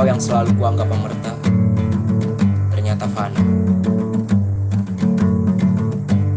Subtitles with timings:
[0.00, 1.32] Engkau yang selalu kuanggap pemerta.
[2.72, 3.36] Ternyata fana.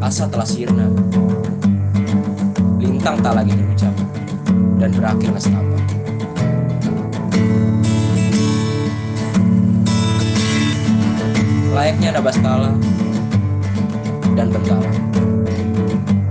[0.04, 0.92] Asa telah sirna.
[2.76, 3.96] Lintang tak lagi terucap
[4.84, 5.80] Dan berakhir nestapa.
[11.72, 12.76] Layaknya Nabastala
[14.36, 14.92] Dan Bentala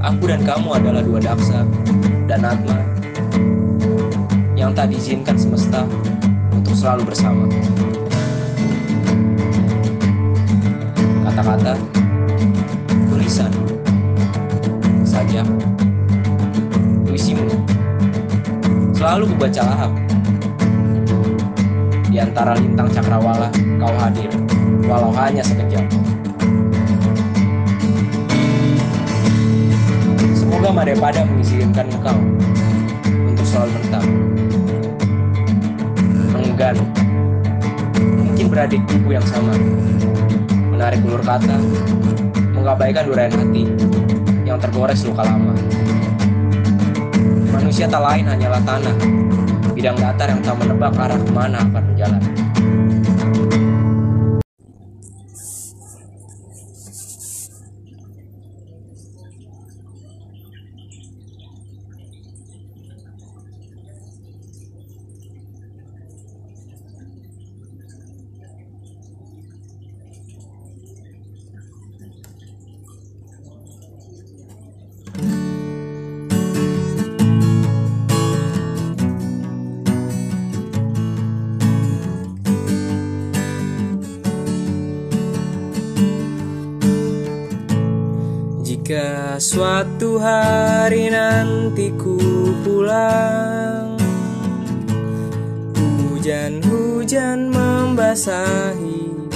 [0.04, 1.64] Aku dan kamu adalah dua daksa
[2.28, 2.76] Dan Atma
[4.52, 5.88] Yang tak diizinkan semesta
[6.62, 7.50] Untuk selalu bersama.
[11.26, 11.74] Kata-kata
[13.10, 13.50] Tulisan
[15.02, 15.42] Sajak
[17.02, 17.50] Puisimu
[18.94, 19.90] Selalu kubaca lahap.
[22.06, 23.50] Di antara lintang cakrawala
[23.82, 24.30] Kau hadir
[24.86, 25.82] Walau hanya sekejap.
[30.38, 32.22] Semoga Madepada mengizinkan engkau
[36.72, 36.88] Enggan
[38.32, 39.52] Mungkin beradik ibu yang sama.
[40.72, 41.60] Menarik ulur kata.
[42.52, 43.64] Mengabaikan durian hati
[44.48, 45.52] Yang tergores luka lama.
[47.52, 48.96] Manusia tak lain hanyalah tanah.
[49.72, 52.22] Bidang datar yang tak menebak arah ke mana akan berjalan
[88.72, 92.16] Jika suatu hari nanti ku
[92.64, 94.00] pulang
[95.76, 99.28] Hujan-hujan membasahi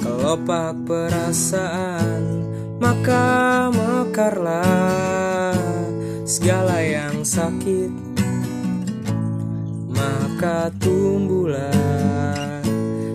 [0.00, 2.48] kelopak perasaan
[2.80, 5.52] Maka mekarlah
[6.24, 7.92] segala yang sakit
[9.92, 11.76] Maka tumbuhlah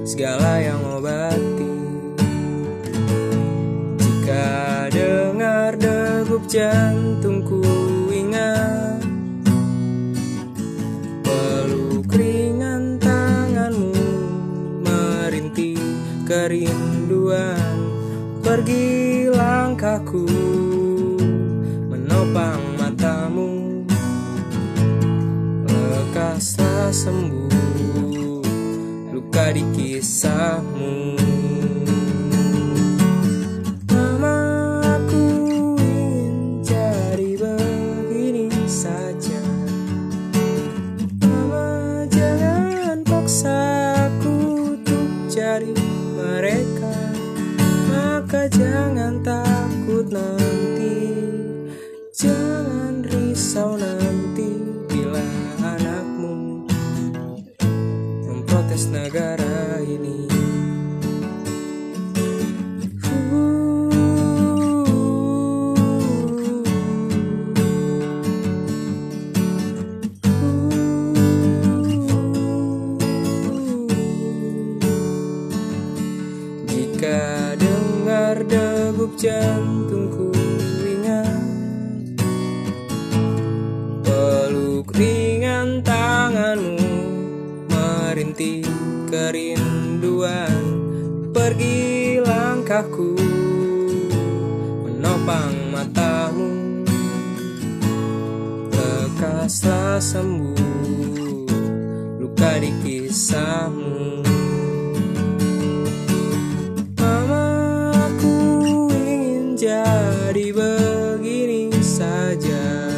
[0.05, 1.76] segala yang obati
[6.47, 7.59] jantungku
[8.07, 9.03] ingat
[11.19, 13.91] Peluk ringan tanganmu
[14.79, 15.75] merintih
[16.23, 17.75] kerinduan.
[18.39, 20.23] Pergi langkahku
[21.91, 23.83] menopang matamu
[25.67, 28.39] Lekaslah sembuh.
[29.11, 30.36] Luka di kisahmu
[59.07, 60.27] negara ini.
[76.67, 80.06] Jika dengar degup jantungku
[88.27, 88.59] merintih
[89.07, 90.59] kerinduan.
[91.31, 93.15] Pergi langkahku
[94.83, 96.83] menopang matamu.
[98.67, 101.47] Lekaslah sembuh
[102.19, 104.27] luka di kisahmu.
[106.99, 107.47] Mama
[107.95, 108.35] aku
[108.91, 112.91] ingin jadi begini saja.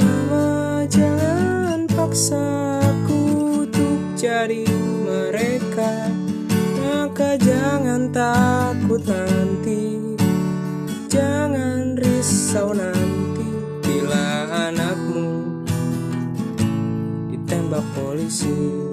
[0.00, 2.63] Mama jangan paksa
[4.44, 4.68] jadi
[5.08, 6.12] mereka.
[6.76, 9.96] Maka jangan takut nanti.
[11.08, 13.48] Jangan risau nanti
[13.80, 15.64] Bila anakmu
[17.32, 18.83] ditembak polisi